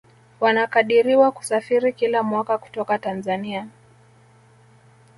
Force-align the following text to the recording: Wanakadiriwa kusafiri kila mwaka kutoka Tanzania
Wanakadiriwa 0.39 1.31
kusafiri 1.31 1.93
kila 1.93 2.23
mwaka 2.23 2.57
kutoka 2.57 2.99
Tanzania 2.99 3.67